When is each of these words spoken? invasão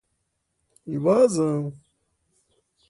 invasão 0.87 1.77